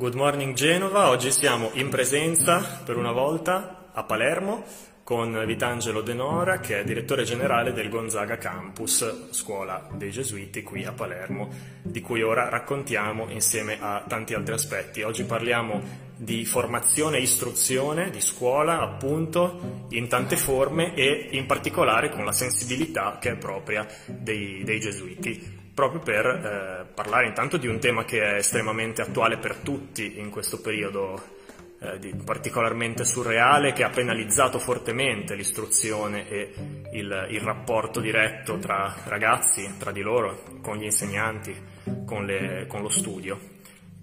[0.00, 4.64] Good morning Genova, oggi siamo in presenza per una volta a Palermo
[5.04, 10.92] con Vitangelo Denora che è direttore generale del Gonzaga Campus, scuola dei Gesuiti qui a
[10.92, 11.50] Palermo,
[11.82, 15.02] di cui ora raccontiamo insieme a tanti altri aspetti.
[15.02, 15.82] Oggi parliamo
[16.16, 22.32] di formazione e istruzione, di scuola appunto, in tante forme e in particolare con la
[22.32, 28.04] sensibilità che è propria dei, dei Gesuiti proprio per eh, parlare intanto di un tema
[28.04, 31.38] che è estremamente attuale per tutti in questo periodo
[31.82, 36.52] eh, di, particolarmente surreale, che ha penalizzato fortemente l'istruzione e
[36.92, 41.56] il, il, rapporto diretto tra ragazzi, tra di loro, con gli insegnanti,
[42.04, 43.40] con, le, con lo studio,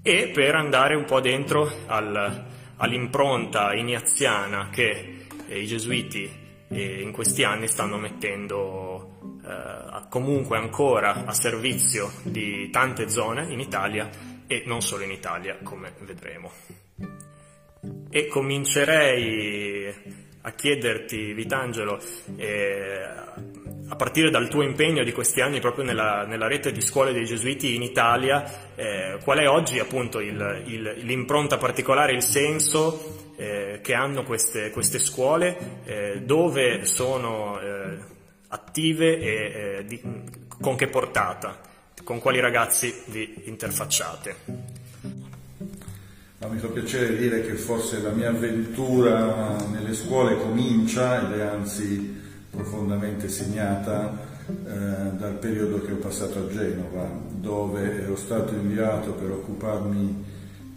[0.01, 2.45] e per andare un po' dentro al,
[2.77, 11.25] all'impronta ignaziana che eh, i gesuiti eh, in questi anni stanno mettendo eh, comunque ancora
[11.25, 14.09] a servizio di tante zone in Italia
[14.47, 16.51] e non solo in Italia, come vedremo.
[18.09, 19.93] E comincerei
[20.41, 21.99] a chiederti, Vitangelo,
[22.37, 23.01] eh,
[23.89, 27.25] a partire dal tuo impegno di questi anni proprio nella, nella rete di scuole dei
[27.25, 33.79] gesuiti in Italia, eh, qual è oggi appunto il, il, l'impronta particolare, il senso eh,
[33.81, 37.97] che hanno queste, queste scuole, eh, dove sono eh,
[38.49, 40.01] attive e eh, di,
[40.59, 41.59] con che portata,
[42.03, 44.35] con quali ragazzi vi interfacciate.
[46.39, 51.41] Ma mi fa piacere dire che forse la mia avventura nelle scuole comincia ed è
[51.41, 52.15] anzi
[52.49, 59.31] profondamente segnata eh, dal periodo che ho passato a Genova, dove ero stato inviato per
[59.31, 60.25] occuparmi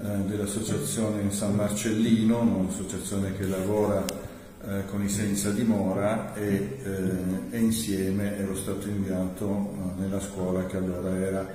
[0.00, 4.02] dell'associazione San Marcellino, un'associazione che lavora
[4.66, 10.66] eh, con i senza dimora e, eh, e, insieme ero stato inviato eh, nella scuola
[10.66, 11.46] che allora era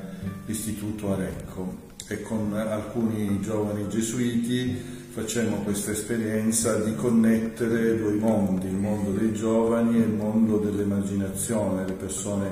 [0.45, 8.75] l'Istituto Arecco e con alcuni giovani gesuiti facemmo questa esperienza di connettere due mondi, il
[8.75, 12.51] mondo dei giovani e il mondo dell'emarginazione, le persone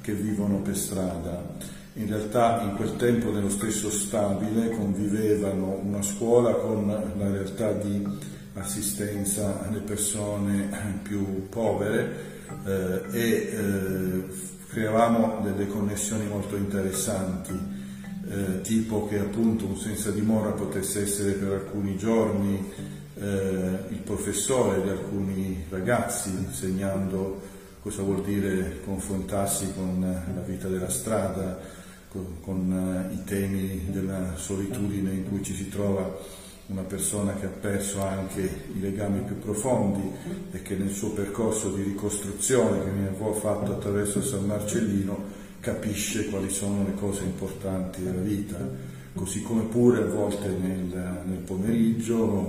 [0.00, 1.42] che vivono per strada.
[1.96, 8.04] In realtà in quel tempo nello stesso stabile convivevano una scuola con la realtà di
[8.54, 12.32] assistenza alle persone più povere
[12.64, 14.24] eh, e eh,
[14.68, 17.52] creavamo delle connessioni molto interessanti
[18.28, 22.72] eh, tipo che appunto un senza dimora potesse essere per alcuni giorni
[23.16, 27.40] eh, il professore di alcuni ragazzi, insegnando
[27.80, 31.73] cosa vuol dire confrontarsi con la vita della strada,
[32.42, 37.50] con, uh, i temi della solitudine in cui ci si trova una persona che ha
[37.50, 38.40] perso anche
[38.74, 40.10] i legami più profondi
[40.50, 46.50] e che nel suo percorso di ricostruzione che viene fatto attraverso San Marcellino capisce quali
[46.50, 48.58] sono le cose importanti della vita,
[49.14, 52.48] così come pure a volte nel, nel pomeriggio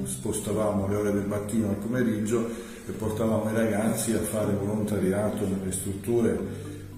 [0.00, 2.48] eh, spostavamo le ore del mattino al pomeriggio
[2.86, 6.38] e portavamo i ragazzi a fare volontariato nelle strutture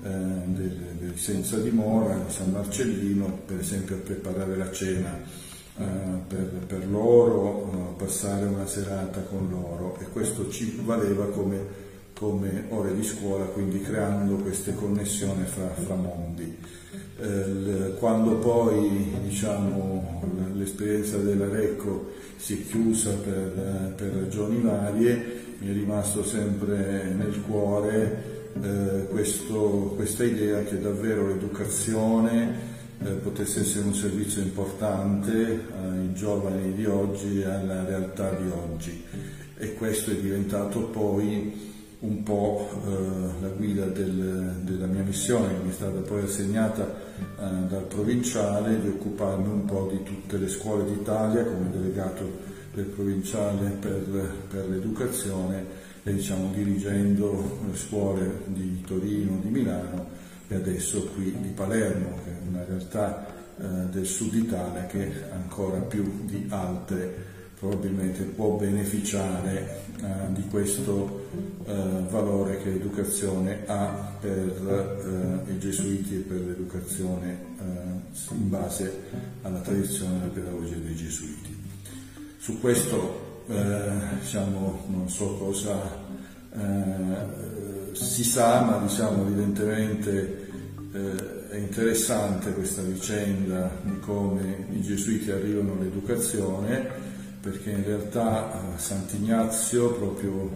[0.02, 5.18] eh, del, del senza dimora di San Marcellino, per esempio a preparare la cena
[5.78, 5.84] eh,
[6.26, 11.88] per, per, loro, eh, passare una serata con loro e questo ci valeva come
[12.20, 16.54] come ore di scuola, quindi creando queste connessioni fra, fra mondi.
[17.18, 20.22] Eh, quando poi diciamo,
[20.52, 28.39] l'esperienza dell'Arecco si è chiusa per, per, ragioni varie, mi è rimasto sempre nel cuore
[28.62, 36.74] eh, questo, questa idea che davvero l'educazione eh, potesse essere un servizio importante ai giovani
[36.74, 39.04] di oggi e alla realtà di oggi.
[39.56, 41.68] E questo è diventato poi
[42.00, 46.82] un po' eh, la guida del, della mia missione che mi è stata poi assegnata
[46.84, 52.86] eh, dal provinciale di occuparmi un po' di tutte le scuole d'Italia come delegato del
[52.86, 60.06] provinciale per, per l'educazione e diciamo dirigendo le scuole di Torino, di Milano
[60.48, 63.26] e adesso qui di Palermo che è una realtà
[63.58, 71.28] eh, del sud Italia che ancora più di altre probabilmente può beneficiare eh, di questo
[71.66, 71.74] eh,
[72.08, 79.02] valore che l'educazione ha per eh, i gesuiti e per l'educazione eh, in base
[79.42, 81.54] alla tradizione della pedagogia dei gesuiti.
[82.38, 85.78] Su questo eh, diciamo, non so cosa
[86.52, 90.48] eh, si sa, ma diciamo, evidentemente
[90.92, 96.88] è interessante questa vicenda di come i gesuiti arrivano all'educazione
[97.40, 100.50] perché in realtà eh, Sant'Ignazio proprio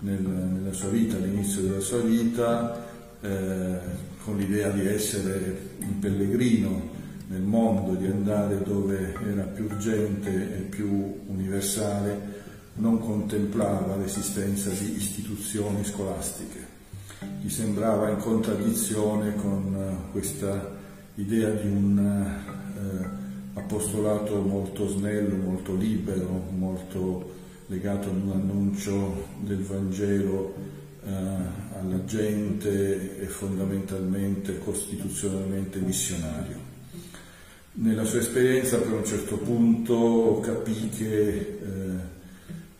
[0.00, 2.86] nel, nella sua vita, all'inizio della sua vita,
[3.20, 3.78] eh,
[4.24, 6.91] con l'idea di essere un pellegrino
[7.32, 12.40] nel mondo, di andare dove era più urgente e più universale,
[12.74, 16.60] non contemplava l'esistenza di istituzioni scolastiche.
[17.40, 20.76] Gli sembrava in contraddizione con eh, questa
[21.14, 27.30] idea di un eh, apostolato molto snello, molto libero, molto
[27.66, 30.54] legato ad un annuncio del Vangelo
[31.02, 31.10] eh,
[31.78, 36.71] alla gente e fondamentalmente, costituzionalmente missionario.
[37.74, 41.58] Nella sua esperienza per un certo punto capì che eh,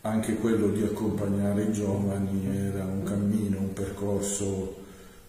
[0.01, 4.81] anche quello di accompagnare i giovani era un cammino, un percorso,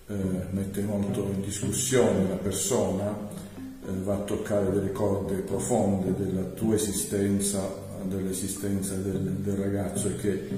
[0.07, 0.15] eh,
[0.51, 3.17] mette molto in discussione la persona,
[3.57, 7.67] eh, va a toccare delle corde profonde della tua esistenza,
[8.03, 10.49] dell'esistenza del, del ragazzo e che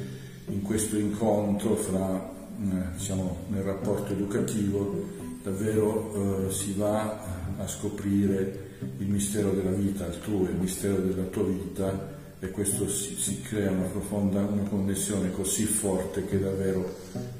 [0.46, 2.28] in questo incontro fra,
[2.60, 5.04] eh, diciamo, nel rapporto educativo
[5.44, 7.22] davvero eh, si va
[7.56, 8.65] a scoprire
[8.98, 13.70] il mistero della vita altrui, il mistero della tua vita e questo si, si crea
[13.70, 16.94] una profonda una connessione così forte che davvero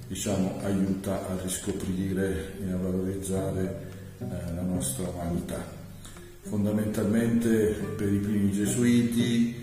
[0.08, 3.80] diciamo, aiuta a riscoprire e a valorizzare
[4.18, 5.74] eh, la nostra umanità.
[6.40, 9.54] Fondamentalmente per i primi gesuiti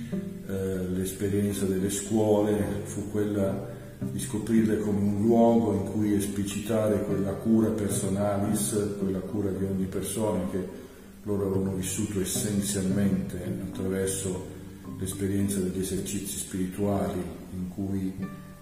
[0.48, 3.72] eh, l'esperienza delle scuole fu quella
[4.12, 9.86] di scoprirle come un luogo in cui esplicitare quella cura personalis, quella cura di ogni
[9.86, 10.82] persona che
[11.24, 14.52] loro avevano vissuto essenzialmente attraverso
[15.00, 17.22] l'esperienza degli esercizi spirituali
[17.54, 18.14] in cui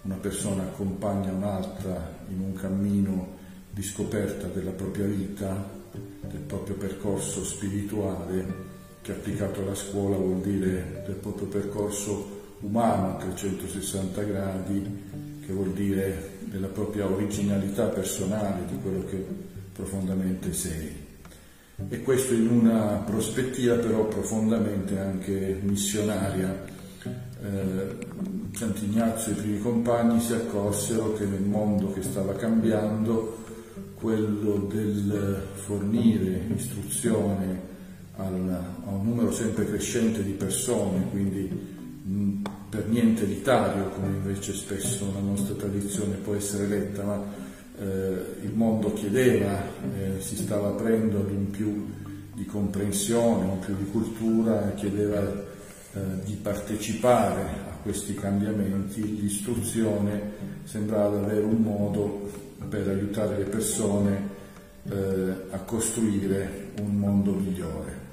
[0.03, 3.39] una persona accompagna un'altra in un cammino
[3.71, 5.69] di scoperta della propria vita,
[6.27, 8.69] del proprio percorso spirituale,
[9.01, 15.03] che applicato alla scuola vuol dire del proprio percorso umano a 360 gradi,
[15.45, 19.25] che vuol dire della propria originalità personale, di quello che
[19.73, 21.00] profondamente sei
[21.89, 26.69] e questo in una prospettiva però profondamente anche missionaria.
[27.03, 28.09] Eh,
[28.53, 33.39] Sant'Ignazio e i primi compagni si accorsero che nel mondo che stava cambiando
[33.95, 37.69] quello del fornire istruzione
[38.17, 38.49] al,
[38.85, 41.49] a un numero sempre crescente di persone, quindi
[42.03, 47.23] mh, per niente elitario come invece spesso la nostra tradizione può essere letta, ma
[47.81, 49.59] eh, il mondo chiedeva,
[49.97, 51.89] eh, si stava aprendo ad un più
[52.35, 61.17] di comprensione, un più di cultura, chiedeva eh, di partecipare a questi cambiamenti, l'istruzione sembrava
[61.17, 62.29] davvero un modo
[62.69, 64.29] per aiutare le persone
[64.83, 68.09] eh, a costruire un mondo migliore.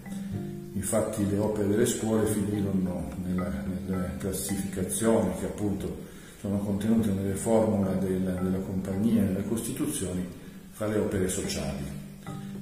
[0.73, 6.07] Infatti le opere delle scuole finirono nella, nelle classificazioni che appunto
[6.41, 10.25] sono contenute nelle formule della, della compagnia e nelle Costituzioni
[10.71, 11.85] fra le opere sociali,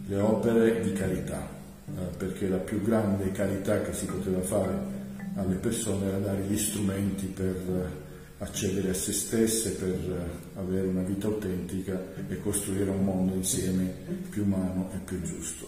[0.06, 1.46] le opere di carità,
[1.86, 4.94] eh, perché la più grande carità che si poteva fare
[5.34, 8.04] alle persone era dare gli strumenti per eh,
[8.38, 13.92] accedere a se stesse, per eh, avere una vita autentica e costruire un mondo insieme
[14.30, 15.66] più umano e più giusto.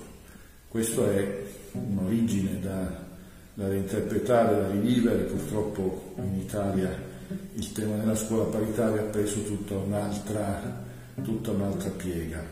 [0.69, 3.05] Questa è un'origine da,
[3.53, 7.08] da reinterpretare, da rivivere, purtroppo in Italia
[7.55, 10.85] il tema della scuola paritaria ha preso tutta un'altra,
[11.17, 12.43] un'altra piega.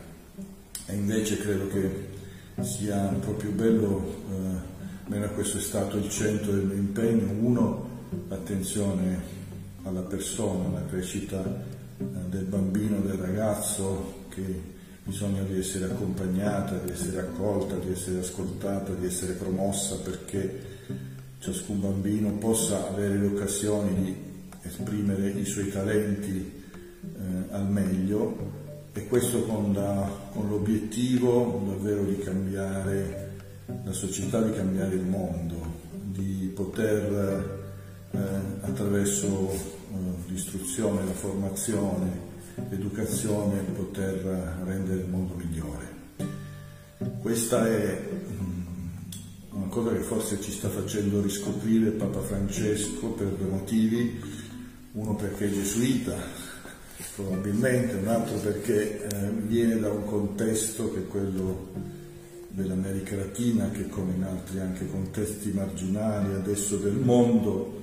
[0.85, 2.09] E invece credo che
[2.61, 4.15] sia proprio bello,
[5.09, 7.89] eh, questo è stato il centro del mio impegno, uno
[8.27, 9.35] l'attenzione
[9.83, 16.91] alla persona, alla crescita eh, del bambino, del ragazzo che bisogna di essere accompagnata, di
[16.91, 20.75] essere accolta, di essere ascoltata, di essere promossa perché
[21.39, 24.35] ciascun bambino possa avere le occasioni di
[24.67, 26.51] esprimere i suoi talenti
[27.01, 33.35] eh, al meglio e questo con, la, con, l'obiettivo davvero di cambiare
[33.83, 35.55] la società, di cambiare il mondo,
[35.91, 37.65] di poter
[38.11, 38.17] eh,
[38.61, 42.25] attraverso eh, l'istruzione, la formazione,
[42.69, 44.15] l'educazione poter
[44.65, 45.95] rendere il mondo migliore.
[47.21, 48.67] Questa è mm,
[49.51, 54.19] una cosa che forse ci sta facendo riscoprire Papa Francesco per due motivi
[54.93, 56.15] uno perché è gesuita,
[57.15, 61.95] probabilmente, un altro perché eh, viene da un contesto che è quello
[62.49, 67.81] dell'America Latina, che come in altri anche contesti marginali adesso del mondo,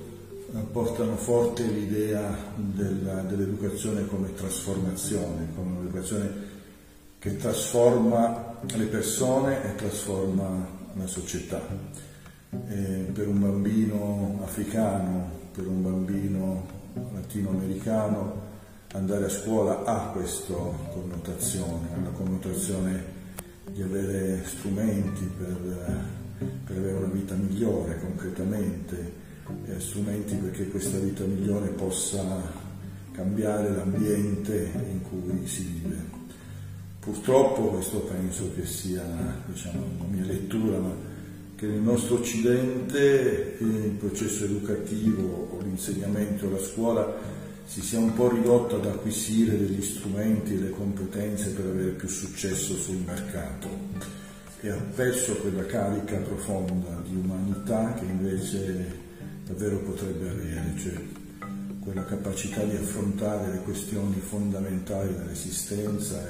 [0.53, 6.53] eh, portano forte l'idea della, dell'educazione come trasformazione, come un'educazione
[7.19, 11.61] che trasforma le persone e trasforma la società.
[12.69, 16.74] E per un bambino africano, per un bambino
[17.13, 18.53] latinoamericano
[18.93, 23.13] andare a scuola ha questa connotazione, ha la connotazione
[23.71, 29.23] di avere strumenti per per avere una vita migliore concretamente,
[29.77, 32.23] strumenti perché questa vita migliore possa
[33.11, 36.23] cambiare l'ambiente in cui si vive.
[36.99, 39.03] Purtroppo questo penso che sia
[39.45, 40.79] diciamo, una mia lettura,
[41.55, 47.13] che nel nostro Occidente il processo educativo l'insegnamento, la scuola
[47.65, 52.07] si sia un po' ridotto ad acquisire degli strumenti e le competenze per avere più
[52.07, 53.67] successo sul mercato.
[54.61, 59.03] E ha perso quella carica profonda di umanità che invece
[59.45, 60.93] davvero potrebbe avere, cioè
[61.79, 66.27] quella capacità di affrontare le questioni fondamentali dell'esistenza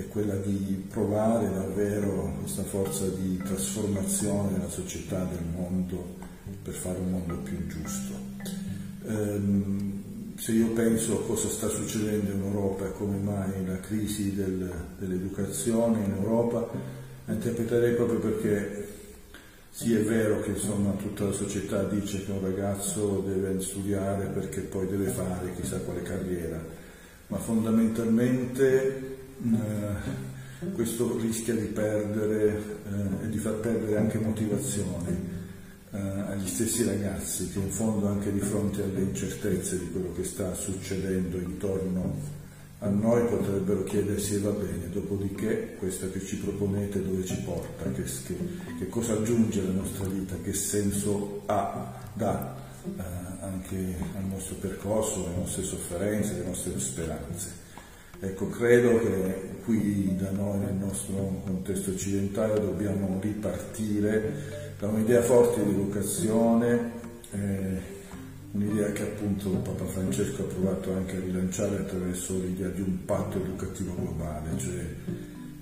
[0.00, 6.16] e quella di provare davvero questa forza di trasformazione della società, del mondo,
[6.62, 8.14] per fare un mondo più giusto.
[9.06, 14.34] Ehm, se io penso a cosa sta succedendo in Europa e come mai la crisi
[14.34, 16.66] del, dell'educazione in Europa,
[17.26, 18.88] la interpreterei proprio perché
[19.68, 24.62] sì, è vero che insomma, tutta la società dice che un ragazzo deve studiare perché
[24.62, 26.58] poi deve fare chissà quale carriera,
[27.26, 35.38] ma fondamentalmente eh, questo rischia di perdere eh, e di far perdere anche motivazioni
[35.92, 40.24] eh, agli stessi ragazzi che in fondo anche di fronte alle incertezze di quello che
[40.24, 42.38] sta succedendo intorno
[42.82, 48.04] a noi potrebbero chiedersi va bene, dopodiché questa che ci proponete dove ci porta, che,
[48.04, 48.36] che,
[48.78, 53.02] che cosa aggiunge alla nostra vita, che senso ha, dà eh,
[53.42, 57.68] anche al nostro percorso, alle nostre sofferenze, alle nostre speranze.
[58.22, 65.64] Ecco, credo che qui da noi nel nostro contesto occidentale dobbiamo ripartire da un'idea forte
[65.64, 66.92] di educazione.
[67.30, 67.98] Eh,
[68.52, 73.38] un'idea che appunto Papa Francesco ha provato anche a rilanciare attraverso l'idea di un patto
[73.38, 74.84] educativo globale, cioè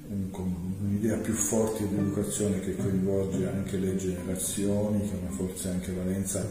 [0.09, 0.29] un,
[0.81, 5.93] un'idea più forte di educazione che coinvolge anche le generazioni, che ha una forza anche
[5.93, 6.45] valenza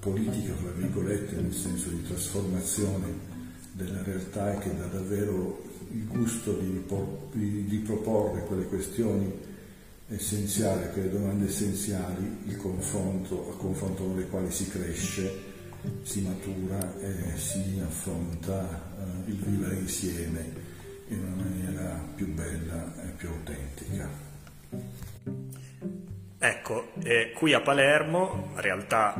[0.00, 3.31] politica, tra virgolette, nel senso di trasformazione
[3.72, 5.62] della realtà e che dà davvero
[5.92, 6.84] il gusto di,
[7.32, 9.50] di, di proporre quelle questioni
[10.08, 15.50] essenziali, quelle domande essenziali, il confronto, al confronto con le quali si cresce
[16.02, 20.70] si matura e si affronta eh, il vivere insieme
[21.08, 24.08] in una maniera più bella e più autentica.
[26.38, 29.14] Ecco, eh, qui a Palermo, realtà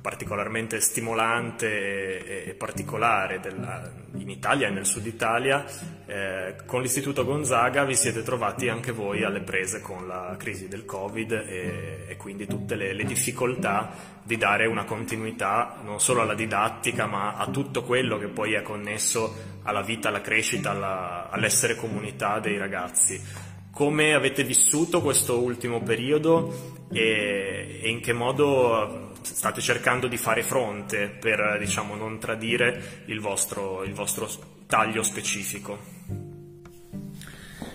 [0.00, 5.64] particolarmente stimolante e, e particolare della, in Italia e nel sud Italia,
[6.06, 10.84] eh, con l'Istituto Gonzaga vi siete trovati anche voi alle prese con la crisi del
[10.84, 13.90] Covid e, e quindi tutte le, le, difficoltà
[14.22, 18.62] di dare una continuità non solo alla didattica ma a tutto quello che poi è
[18.62, 23.48] connesso alla vita, alla crescita, alla, all'essere comunità dei ragazzi.
[23.70, 30.42] Come avete vissuto questo ultimo periodo e, e in che modo state cercando di fare
[30.42, 34.28] fronte per diciamo, non tradire il vostro, il vostro
[34.66, 35.78] taglio specifico.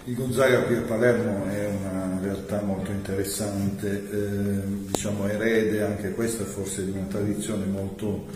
[0.08, 4.62] Il Gonzaga qui a Palermo è una realtà molto interessante, eh,
[4.92, 8.28] diciamo erede anche questa forse di una tradizione molto,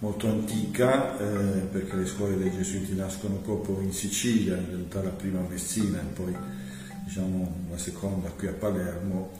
[0.00, 5.10] molto antica, eh, perché le scuole dei Gesuiti nascono proprio in Sicilia, in realtà la
[5.10, 6.34] prima a Messina e poi
[7.04, 9.32] diciamo, la seconda qui a Palermo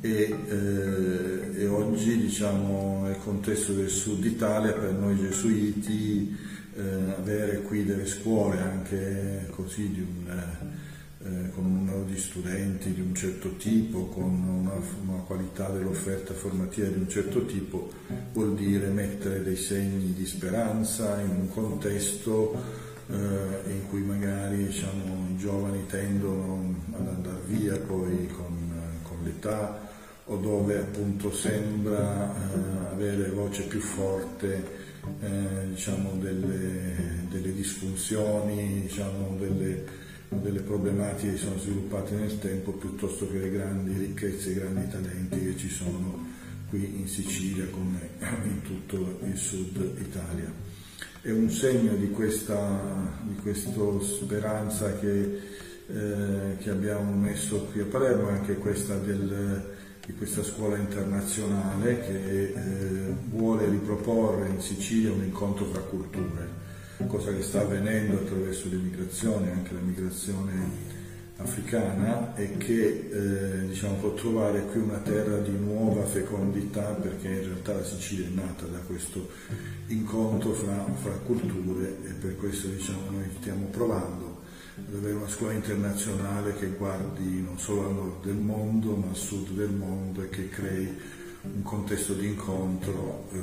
[0.00, 6.36] e, eh, e oggi diciamo, nel contesto del sud Italia per noi gesuiti
[6.74, 6.80] eh,
[7.18, 10.68] avere qui delle scuole anche così di un,
[11.22, 16.32] eh, con un numero di studenti di un certo tipo, con una, una qualità dell'offerta
[16.32, 17.90] formativa di un certo tipo,
[18.32, 25.26] vuol dire mettere dei segni di speranza in un contesto eh, in cui magari diciamo,
[25.28, 29.88] i giovani tendono ad andare via poi con, con l'età
[30.30, 34.64] o dove appunto sembra eh, avere voce più forte
[35.20, 39.84] eh, diciamo delle, delle, disfunzioni, diciamo delle,
[40.28, 45.38] delle, problematiche che sono sviluppate nel tempo piuttosto che le grandi ricchezze, i grandi talenti
[45.40, 46.28] che ci sono
[46.68, 48.10] qui in Sicilia come
[48.44, 50.52] in tutto il sud Italia.
[51.22, 53.70] È un segno di questa, di questa
[54.00, 55.40] speranza che,
[55.88, 62.52] eh, che abbiamo messo qui a Palermo, anche questa del di questa scuola internazionale che
[62.52, 66.48] eh, vuole riproporre in Sicilia un incontro fra culture,
[67.06, 70.98] cosa che sta avvenendo attraverso le migrazioni, anche la migrazione
[71.42, 77.44] africana e che eh, diciamo, può trovare qui una terra di nuova fecondità perché in
[77.44, 79.28] realtà la Sicilia è nata da questo
[79.86, 84.29] incontro fra, fra culture e per questo diciamo, noi stiamo provando
[84.76, 89.16] ad avere una scuola internazionale che guardi non solo al nord del mondo ma al
[89.16, 90.88] sud del mondo e che crei
[91.42, 93.38] un contesto di incontro eh,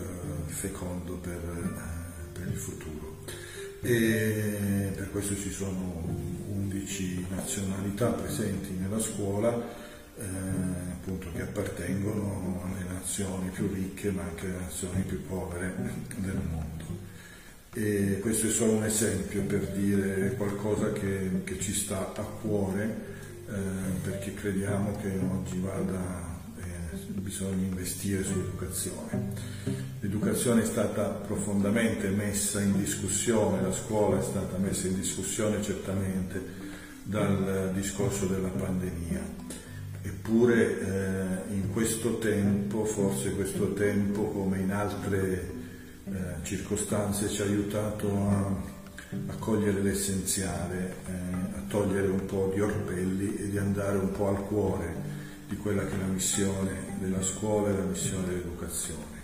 [0.51, 3.17] fecondo per, eh, per, il futuro.
[3.81, 6.03] E per questo ci sono
[6.49, 9.85] 11 nazionalità presenti nella scuola
[10.17, 10.23] eh,
[10.91, 15.75] appunto, che appartengono alle nazioni più ricche ma anche alle nazioni più povere
[16.17, 16.86] del mondo.
[17.73, 23.15] E questo è solo un esempio per dire qualcosa che, che ci sta a cuore
[23.47, 23.53] eh,
[24.03, 26.35] perché crediamo che oggi vada
[27.27, 29.33] bisogna investire sull'educazione.
[29.99, 36.41] L'educazione è stata profondamente messa in discussione, la scuola è stata messa in discussione certamente
[37.03, 39.21] dal discorso della pandemia.
[40.03, 45.55] Eppure eh, in questo tempo, forse questo tempo come in altre
[46.11, 48.53] eh, circostanze ci ha aiutato a,
[49.27, 54.29] a cogliere l'essenziale, eh, a togliere un po' di orpelli e di andare un po'
[54.29, 54.95] al cuore
[55.47, 59.15] di quella che è la missione della scuola e la missione dell'educazione.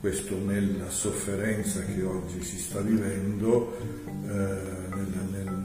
[0.00, 5.62] Questo nella sofferenza che oggi si sta vivendo, eh, nel, nel,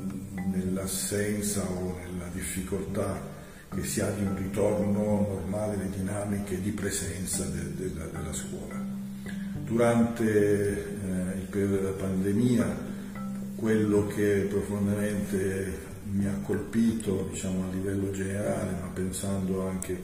[0.54, 3.36] nell'assenza o nella difficoltà
[3.74, 8.34] che si ha di un ritorno normale alle dinamiche di presenza de, de, de, della
[8.34, 8.87] scuola.
[9.68, 12.66] Durante eh, il periodo della pandemia,
[13.58, 20.02] quello che profondamente mi ha colpito diciamo, a livello generale, ma pensando anche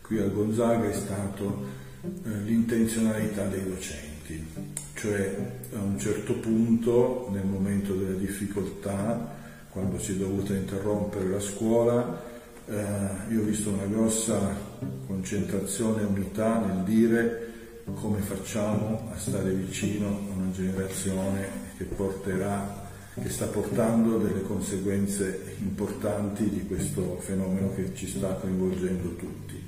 [0.00, 1.62] qui a Gonzaga, è stato
[2.02, 4.46] eh, l'intenzionalità dei docenti,
[4.94, 5.36] cioè
[5.74, 12.18] a un certo punto, nel momento delle difficoltà, quando si è dovuta interrompere la scuola,
[12.66, 12.84] eh,
[13.28, 14.56] io ho visto una grossa
[15.06, 17.51] concentrazione e unità nel dire
[17.94, 22.82] come facciamo a stare vicino a una generazione che porterà
[23.20, 29.62] che sta portando delle conseguenze importanti di questo fenomeno che ci sta coinvolgendo tutti.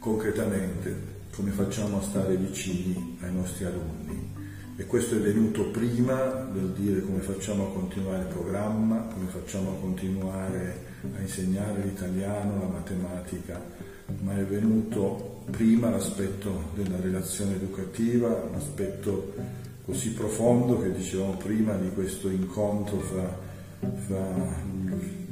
[0.00, 4.34] Concretamente, come facciamo a stare vicini ai nostri alunni?
[4.78, 9.70] E questo è venuto prima del dire come facciamo a continuare il programma, come facciamo
[9.70, 10.84] a continuare
[11.16, 13.62] a insegnare l'italiano, la matematica,
[14.20, 19.34] ma è venuto prima l'aspetto della relazione educativa, l'aspetto
[19.84, 23.38] così profondo che dicevamo prima di questo incontro fra,
[24.06, 24.54] fra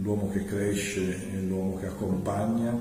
[0.01, 2.81] l'uomo che cresce e l'uomo che accompagna,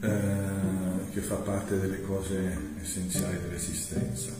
[0.00, 4.30] eh, che fa parte delle cose essenziali dell'esistenza.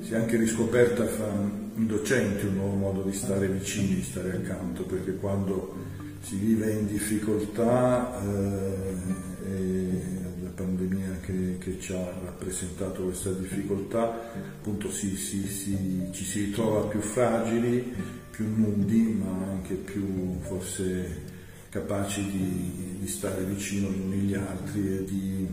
[0.00, 1.30] Si è anche riscoperta fra
[1.76, 5.76] i docenti un nuovo modo di stare vicini, di stare accanto, perché quando
[6.22, 10.23] si vive in difficoltà eh,
[10.54, 16.86] pandemia che, che, ci ha rappresentato questa difficoltà, appunto si, si, si, ci si ritrova
[16.86, 17.92] più fragili,
[18.30, 21.32] più nudi, ma anche più forse
[21.68, 25.46] capaci di, di stare vicino gli uni agli altri e di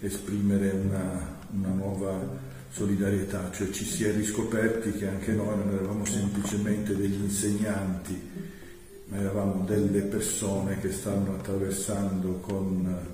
[0.00, 6.04] esprimere una, una nuova solidarietà, cioè ci si è riscoperti che anche noi non eravamo
[6.04, 8.20] semplicemente degli insegnanti,
[9.06, 13.12] ma eravamo delle persone che stavano attraversando con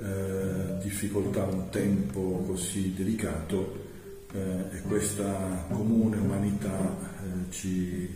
[0.00, 3.86] eh, difficoltà un tempo così delicato
[4.32, 8.08] eh, e questa comune umanità eh, ci,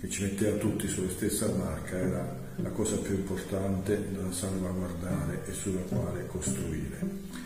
[0.00, 5.52] che ci metteva tutti sulla stessa barca era la cosa più importante da salvaguardare e
[5.52, 7.40] sulla quale costruire.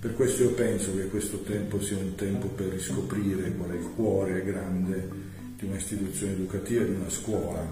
[0.00, 3.90] Per questo io penso che questo tempo sia un tempo per riscoprire qual è il
[3.94, 5.08] cuore grande
[5.56, 7.70] di un'istituzione educativa, di una scuola,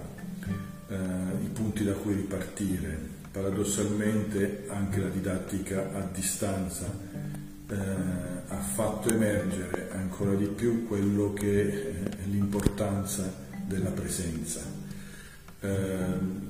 [0.89, 0.95] eh,
[1.43, 6.85] i punti da cui ripartire, paradossalmente anche la didattica a distanza
[7.69, 7.75] eh,
[8.47, 13.31] ha fatto emergere ancora di più quello che è l'importanza
[13.67, 14.61] della presenza.
[15.59, 16.47] Eh,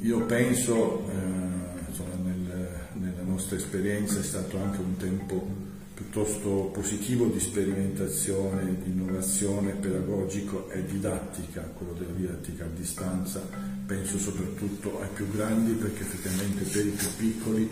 [0.00, 7.26] io penso, eh, insomma, nel, nella nostra esperienza è stato anche un tempo piuttosto positivo
[7.26, 13.42] di sperimentazione, di innovazione pedagogico e didattica, quello della didattica a distanza,
[13.88, 17.70] penso soprattutto ai più grandi perché effettivamente per i più piccoli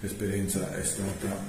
[0.00, 1.46] l'esperienza è stata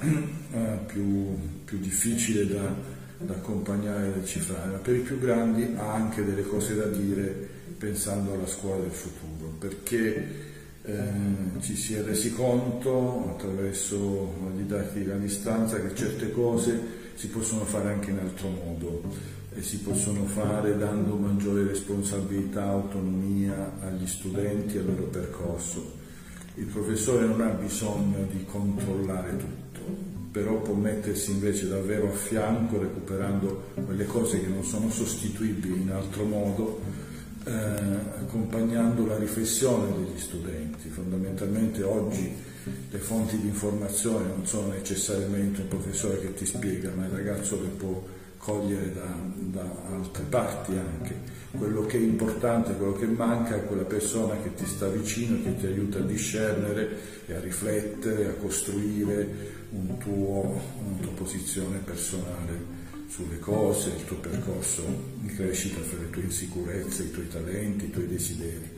[0.52, 2.74] eh, più, più, difficile da,
[3.16, 6.84] da accompagnare e da decifrare, ma per i più grandi ha anche delle cose da
[6.88, 7.48] dire
[7.78, 10.50] pensando alla scuola del futuro, perché
[10.82, 11.02] eh,
[11.60, 17.64] ci si è resi conto attraverso la didattica a distanza che certe cose si possono
[17.64, 24.76] fare anche in altro modo e si possono fare dando maggiore responsabilità, autonomia agli studenti
[24.76, 26.00] e al loro percorso.
[26.54, 29.80] Il professore non ha bisogno di controllare tutto,
[30.30, 35.90] però può mettersi invece davvero a fianco recuperando quelle cose che non sono sostituibili in
[35.90, 36.80] altro modo
[37.44, 40.88] eh, accompagnando la riflessione degli studenti.
[40.88, 42.32] Fondamentalmente oggi
[42.90, 47.60] le fonti di informazione non sono necessariamente un professore che ti spiega, ma il ragazzo
[47.60, 48.02] che può
[48.42, 51.14] cogliere da, da, altre parti anche.
[51.56, 55.56] Quello che è importante, quello che manca è quella persona che ti sta vicino, che
[55.56, 62.80] ti aiuta a discernere e a riflettere, a costruire un tuo, una tua posizione personale
[63.08, 64.82] sulle cose, il tuo percorso
[65.20, 68.70] di crescita fra le tue insicurezze, i tuoi talenti, i tuoi desideri.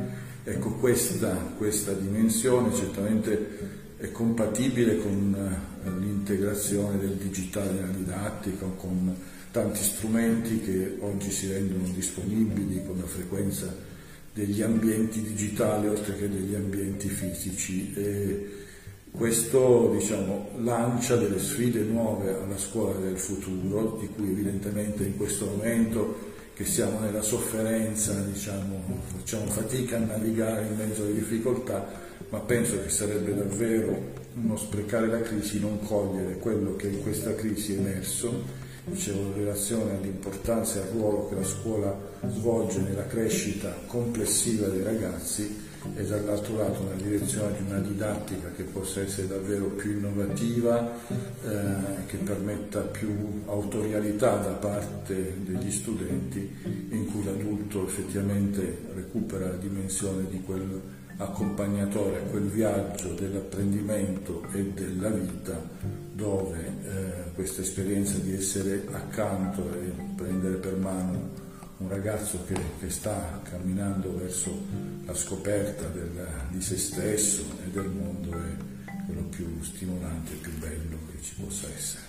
[0.44, 9.14] Ecco, questa, questa dimensione certamente è compatibile con eh, l'integrazione del digitale nella didattica, con
[9.54, 13.72] tanti strumenti che oggi si rendono disponibili con la frequenza
[14.32, 17.94] degli ambienti digitali oltre che degli ambienti fisici.
[17.94, 18.48] E
[19.12, 25.46] questo diciamo, lancia delle sfide nuove alla scuola del futuro, di cui evidentemente in questo
[25.46, 28.82] momento che siamo nella sofferenza diciamo,
[29.16, 31.92] facciamo fatica a navigare in mezzo alle difficoltà,
[32.28, 37.36] ma penso che sarebbe davvero uno sprecare la crisi non cogliere quello che in questa
[37.36, 41.96] crisi è emerso dicevo, in relazione all'importanza e al ruolo che la scuola
[42.28, 45.62] svolge nella crescita complessiva dei ragazzi
[45.94, 52.06] e dall'altro lato nella direzione di una didattica che possa essere davvero più innovativa, eh,
[52.06, 56.50] che permetta più autorialità da parte degli studenti,
[56.90, 60.80] in cui l'adulto effettivamente recupera la dimensione di quel
[61.16, 69.62] accompagnatore a quel viaggio dell'apprendimento e della vita dove eh, questa esperienza di essere accanto
[69.74, 71.42] e prendere per mano
[71.78, 74.64] un ragazzo che, che sta camminando verso
[75.04, 80.98] la scoperta del, di se stesso e del mondo è quello più stimolante più bello
[81.10, 82.02] che ci possa essere.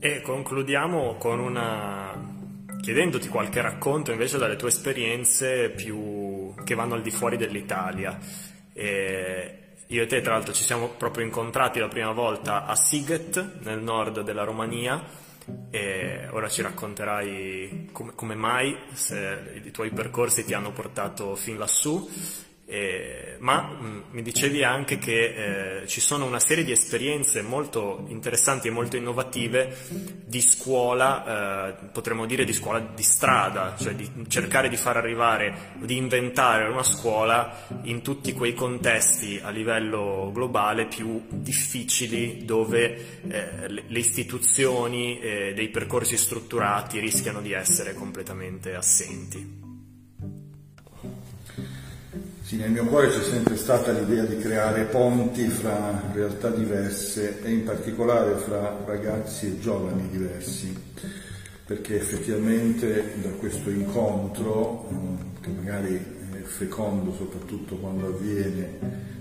[0.00, 2.40] E concludiamo con una
[2.80, 8.18] chiedendoti qualche racconto invece dalle tue esperienze più che vanno al di fuori dell'Italia.
[8.72, 9.61] E
[9.92, 13.82] io e te, tra l'altro, ci siamo proprio incontrati la prima volta a Siget, nel
[13.82, 15.04] nord della Romania,
[15.70, 18.74] e ora ci racconterai come, come mai
[19.64, 22.08] i tuoi percorsi ti hanno portato fin lassù
[22.64, 27.42] eh, ma mh, mm, mi dicevi anche che eh, ci sono una serie di esperienze
[27.42, 29.76] molto interessanti e molto innovative
[30.24, 35.72] di scuola, eh, potremmo dire di scuola di strada, cioè di cercare di far arrivare,
[35.80, 43.68] di inventare una scuola in tutti quei contesti a livello globale più difficili dove eh,
[43.68, 49.61] le, le, istituzioni e dei percorsi strutturati rischiano di essere completamente assenti.
[52.52, 57.50] Sì, nel mio cuore c'è sempre stata l'idea di creare ponti fra realtà diverse e
[57.50, 60.76] in particolare fra ragazzi e giovani diversi,
[61.64, 68.78] perché effettivamente da questo incontro, eh, che magari è fecondo soprattutto quando avviene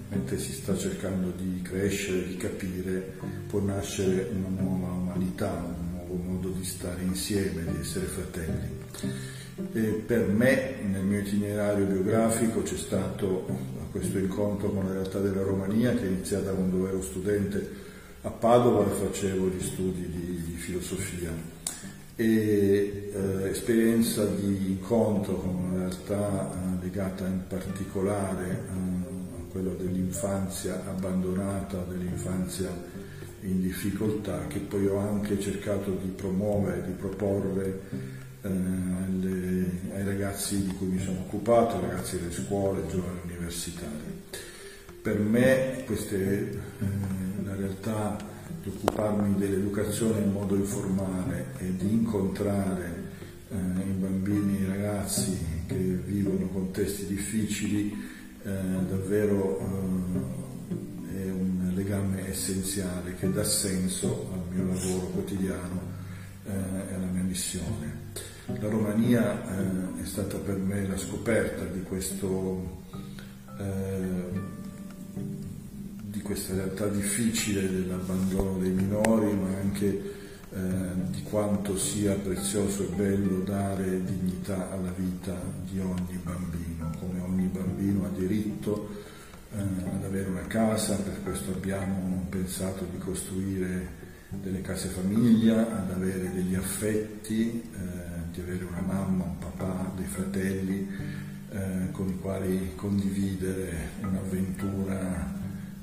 [0.10, 3.14] mentre si sta cercando di crescere, di capire,
[3.48, 9.40] può nascere una nuova umanità, un nuovo modo di stare insieme, di essere fratelli.
[9.74, 13.46] E per me, nel mio itinerario biografico, c'è stato
[13.92, 17.90] questo incontro con la realtà della Romania che è iniziata quando ero studente
[18.22, 21.32] a Padova e facevo gli studi di, di filosofia.
[22.16, 29.74] E eh, esperienza di incontro con una realtà eh, legata in particolare eh, a quello
[29.74, 32.70] dell'infanzia abbandonata, dell'infanzia
[33.42, 37.82] in difficoltà, che poi ho anche cercato di promuovere, di proporre
[38.44, 38.50] eh,
[40.02, 44.24] ai ragazzi di cui mi sono occupato, ai ragazzi delle scuole, giovani universitari.
[45.02, 46.60] Per me questa è eh,
[47.44, 48.18] la realtà
[48.62, 53.10] di occuparmi dell'educazione in modo informale e di incontrare
[53.50, 55.38] eh, i bambini e i ragazzi
[55.68, 57.92] che vivono contesti difficili,
[58.44, 58.50] eh,
[58.90, 66.00] davvero eh, è un legame essenziale che dà senso al mio lavoro quotidiano
[66.44, 68.31] e alla mia missione.
[68.60, 72.84] La Romania eh, è stata per me la scoperta di, questo,
[73.58, 74.40] eh,
[76.04, 79.86] di questa realtà difficile dell'abbandono dei minori, ma anche
[80.54, 80.60] eh,
[81.12, 85.36] di quanto sia prezioso e bello dare dignità alla vita
[85.70, 88.90] di ogni bambino, come ogni bambino ha diritto
[89.54, 95.92] eh, ad avere una casa, per questo abbiamo pensato di costruire delle case famiglia, ad
[95.92, 98.01] avere degli affetti, eh,
[98.32, 100.88] di avere una mamma, un papà, dei fratelli
[101.52, 105.34] eh, con i quali condividere un'avventura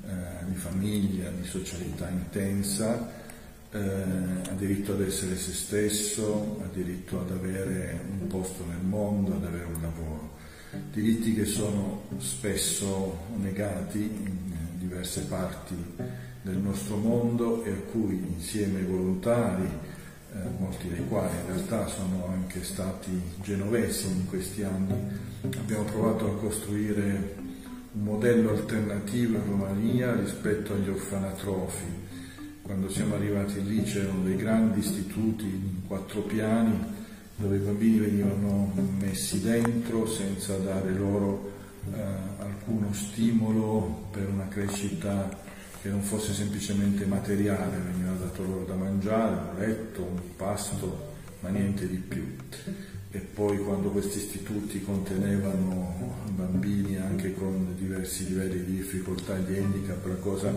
[0.05, 3.17] eh, di famiglia, di socialità intensa
[3.71, 9.35] eh, ha diritto ad essere se stesso, ha diritto ad avere un posto nel mondo,
[9.35, 10.37] ad avere un lavoro.
[10.91, 15.75] Diritti che sono spesso negati in diverse parti
[16.41, 19.67] del nostro mondo e a cui insieme ai volontari,
[20.33, 23.11] eh, molti dei quali in realtà sono anche stati
[23.41, 24.93] genovesi in questi anni,
[25.57, 27.35] abbiamo provato a costruire
[27.93, 32.07] un modello alternativo in Romania rispetto agli orfanatrofi.
[32.61, 36.97] Quando siamo arrivati lì c'erano dei grandi istituti in quattro piani
[37.35, 41.51] dove i bambini venivano messi dentro senza dare loro
[41.93, 41.99] eh,
[42.39, 45.47] alcuno stimolo per una crescita
[45.81, 51.49] che non fosse semplicemente materiale, veniva dato loro da mangiare, un letto, un pasto, ma
[51.49, 52.35] niente di più.
[53.11, 59.57] E poi quando questi istituti contenevano bambini anche con diversi livelli di difficoltà e di
[59.57, 60.53] handicap, la cosa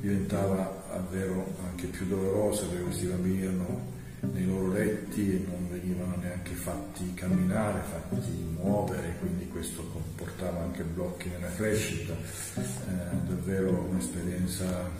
[0.00, 6.16] diventava davvero anche più dolorosa perché questi bambini erano nei loro letti e non venivano
[6.16, 14.90] neanche fatti camminare, fatti muovere, quindi questo comportava anche blocchi nella crescita, eh, davvero un'esperienza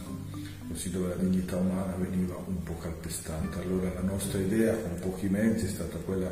[0.69, 3.61] così dove la dignità umana veniva un po' calpestata.
[3.61, 6.31] Allora la nostra idea con pochi mezzi è stata quella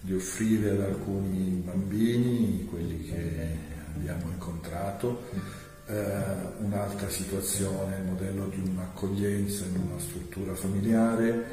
[0.00, 5.28] di offrire ad alcuni bambini, quelli che abbiamo incontrato,
[6.58, 11.44] un'altra situazione, il modello di un'accoglienza in una struttura familiare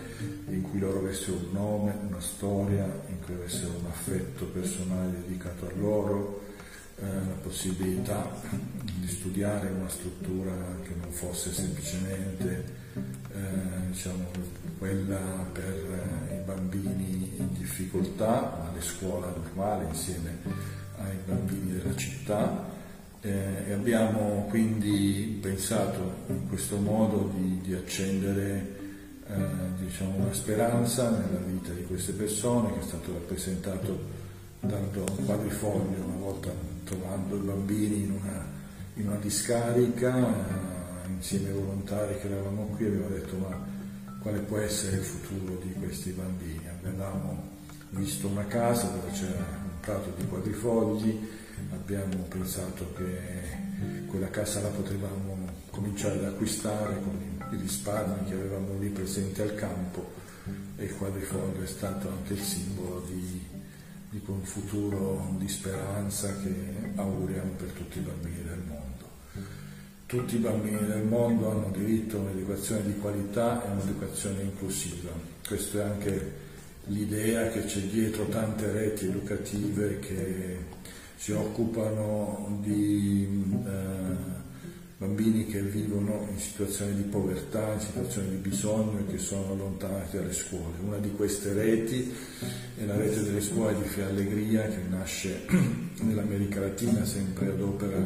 [0.48, 5.66] in cui loro avessero un nome, una storia, in cui avessero un affetto personale dedicato
[5.66, 6.42] a loro,
[6.98, 8.30] eh, la possibilità
[8.84, 10.52] di studiare in una struttura
[10.84, 14.26] che non fosse semplicemente eh, diciamo,
[14.78, 15.20] quella
[15.52, 20.38] per eh, i bambini in difficoltà, ma le scuole normali insieme
[20.98, 22.78] ai bambini della città
[23.22, 28.78] eh, abbiamo quindi pensato in questo modo di, di accendere
[29.28, 29.36] eh,
[29.80, 34.18] diciamo una speranza nella vita di queste persone che è stato rappresentato
[34.62, 34.90] dal
[35.26, 36.52] quadrifoglio una volta
[36.84, 38.46] trovando i bambini in una,
[38.96, 43.78] in una discarica eh, insieme ai volontari che eravamo qui abbiamo detto ma
[44.22, 46.62] quale può essere il futuro di questi bambini?
[46.68, 47.58] Avevamo
[47.92, 51.28] visto una casa dove c'era un prato di quadrifogli
[51.72, 57.18] abbiamo pensato che quella casa la potevamo cominciare ad acquistare con
[57.52, 60.12] i risparmi che avevamo lì presenti al campo
[60.78, 63.46] e il quadrifoglio è stato anche il simbolo di,
[64.10, 68.88] di un futuro di speranza che auguriamo per tutti i bambini del mondo.
[70.06, 75.12] Tutti i bambini del mondo hanno diritto a un'educazione di qualità e un'educazione inclusiva.
[75.46, 76.48] Questa è anche
[76.86, 80.58] l'idea che c'è dietro tante reti educative che
[81.20, 83.28] si occupano di
[83.66, 84.38] eh,
[84.98, 90.16] bambini che vivono in situazioni di povertà, in situazioni di bisogno e che sono allontanati
[90.16, 90.78] dalle scuole.
[90.82, 92.10] Una di queste reti
[92.78, 95.46] è la rete delle scuole di Fea Allegria che nasce
[96.00, 98.02] nell'America Latina sempre ad opera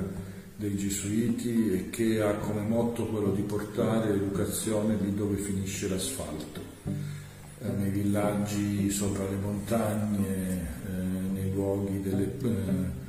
[0.55, 6.61] dei gesuiti e che ha come motto quello di portare l'educazione lì dove finisce l'asfalto,
[6.83, 13.01] eh, nei villaggi sopra le montagne, eh, nei luoghi delle eh,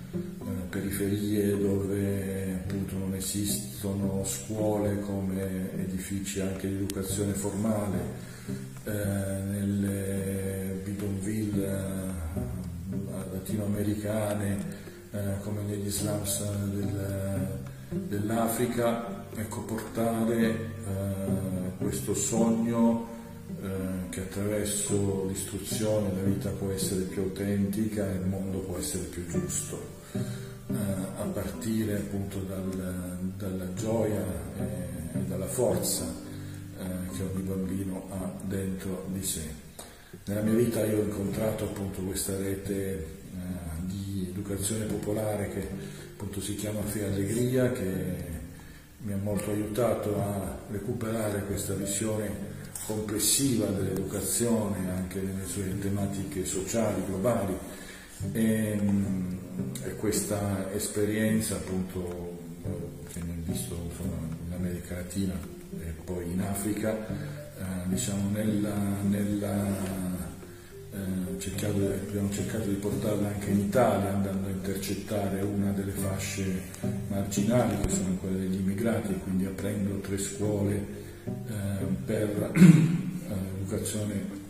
[0.74, 7.98] periferie dove appunto non esistono scuole come edifici anche di educazione formale,
[8.82, 14.82] eh, nelle bidonville eh, latinoamericane
[15.12, 17.60] eh, come negli slums del,
[17.90, 23.06] dell'Africa, ecco, portare eh, questo sogno
[23.62, 29.04] eh, che attraverso l'istruzione la vita può essere più autentica e il mondo può essere
[29.04, 34.24] più giusto a partire appunto dal, dalla gioia
[34.58, 39.42] e, dalla forza eh, che ogni bambino ha dentro di sé.
[40.26, 43.06] Nella mia vita io ho incontrato appunto questa rete eh,
[43.80, 45.68] di educazione popolare che
[46.12, 48.32] appunto si chiama Fia Allegria che
[48.98, 52.52] mi ha molto aiutato a recuperare questa visione
[52.86, 57.56] complessiva dell'educazione anche nelle sue tematiche sociali, globali
[58.32, 58.78] e,
[59.84, 62.38] e questa esperienza appunto
[63.12, 65.34] che ho visto insomma, in America Latina
[65.78, 68.74] e poi in Africa, eh, diciamo nella,
[69.08, 69.66] nella
[70.92, 76.62] eh, cercato, abbiamo cercato di portarla anche in Italia andando a intercettare una delle fasce
[77.08, 80.74] marginali che sono quelle degli immigrati, quindi aprendo tre scuole
[81.24, 83.34] eh, per eh,
[83.64, 84.42] l'educazione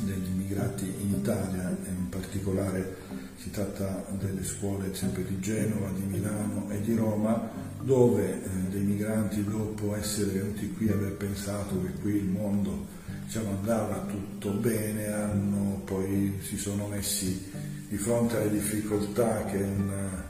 [0.00, 3.01] degli immigrati in Italia e in particolare
[3.42, 7.50] si tratta delle scuole sempre di Genova, di Milano e di Roma,
[7.80, 12.86] dove eh, dei migranti dopo essere venuti qui aver pensato che qui il mondo
[13.24, 17.50] diciamo, andava tutto bene, hanno, poi si sono messi
[17.88, 20.24] di fronte alle difficoltà che una,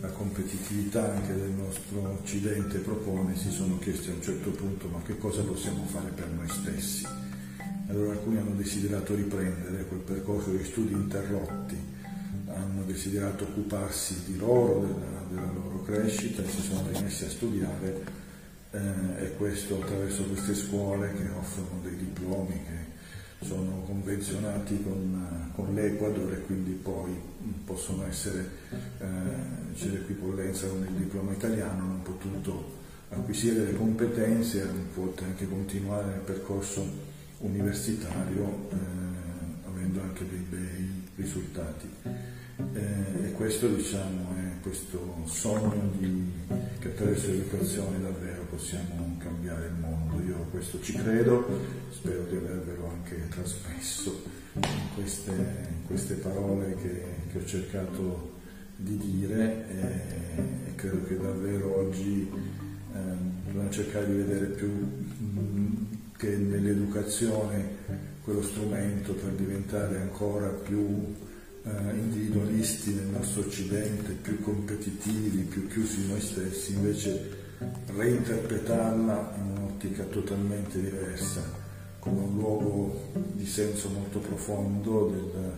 [0.00, 5.00] la competitività anche del nostro Occidente propone, si sono chiesti a un certo punto ma
[5.02, 7.06] che cosa possiamo fare per noi stessi.
[7.88, 11.94] Allora alcuni hanno desiderato riprendere quel percorso di studi interrotti
[12.86, 18.04] desiderato occuparsi di loro, della, della loro crescita e si sono rimessi a studiare
[18.70, 25.74] eh, e questo attraverso queste scuole che offrono dei diplomi che sono convenzionati con, con
[25.74, 27.14] l'Equador e quindi poi
[27.64, 28.48] possono essere,
[28.98, 36.06] eh, c'è l'equipollenza con il diploma italiano, hanno potuto acquisire le competenze e anche continuare
[36.06, 36.84] nel percorso
[37.38, 38.76] universitario eh,
[39.68, 41.88] avendo anche dei bei risultati.
[42.58, 46.32] Eh, e questo diciamo, è questo sogno di,
[46.78, 50.22] che attraverso l'educazione davvero possiamo cambiare il mondo.
[50.22, 51.46] Io questo ci credo,
[51.90, 54.22] spero di avervelo anche trasmesso
[54.54, 58.32] in queste, in queste parole che, che, ho cercato
[58.76, 62.30] di dire e, e credo che davvero oggi
[62.94, 62.98] eh,
[63.46, 64.70] dobbiamo cercare di vedere più
[66.16, 67.84] che nell'educazione
[68.22, 71.25] quello strumento per diventare ancora più eh,
[71.66, 77.44] individualisti nel nostro Occidente, più competitivi, più chiusi noi stessi, invece
[77.86, 81.42] reinterpretarla in un'ottica totalmente diversa,
[81.98, 85.52] come un luogo di senso molto profondo del,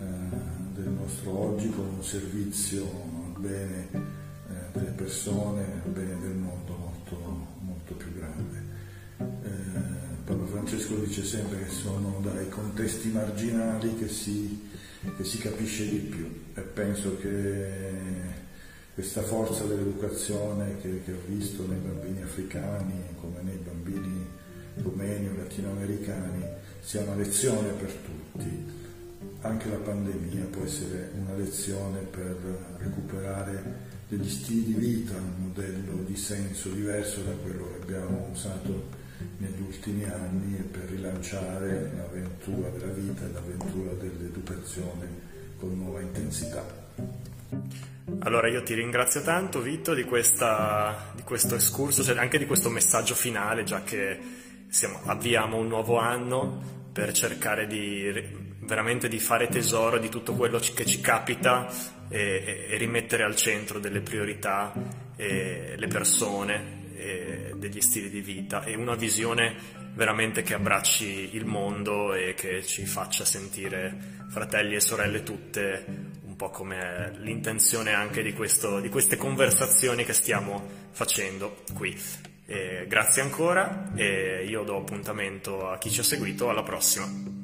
[0.00, 6.34] eh, del nostro oggi, come un servizio al bene eh, delle persone, al bene del
[6.34, 8.76] mondo molto, molto più grande.
[9.18, 14.67] Eh, Papa Francesco dice sempre che sono dai contesti marginali che si
[15.16, 18.06] che si capisce di più e penso che
[18.94, 24.26] questa forza dell'educazione che, che ho visto nei bambini africani come nei bambini
[24.82, 26.44] rumeni o latinoamericani
[26.80, 28.76] sia una lezione per tutti.
[29.40, 32.36] Anche la pandemia può essere una lezione per
[32.78, 39.06] recuperare degli stili di vita, un modello di senso diverso da quello che abbiamo usato
[39.38, 45.06] negli ultimi anni e per rilanciare l'avventura della vita e l'avventura dell'educazione
[45.58, 46.64] con nuova intensità.
[48.20, 52.70] Allora io ti ringrazio tanto Vito di, questa, di questo escurso, cioè anche di questo
[52.70, 54.18] messaggio finale, già che
[54.68, 60.58] siamo, avviamo un nuovo anno per cercare di veramente di fare tesoro di tutto quello
[60.58, 61.68] che ci capita
[62.08, 64.72] e, e rimettere al centro delle priorità
[65.16, 66.77] le persone
[67.56, 69.54] degli stili di vita e una visione
[69.94, 75.84] veramente che abbracci il mondo e che ci faccia sentire fratelli e sorelle tutte
[76.24, 81.96] un po' come l'intenzione anche di, questo, di queste conversazioni che stiamo facendo qui.
[82.46, 87.37] E grazie ancora e io do appuntamento a chi ci ha seguito, alla prossima.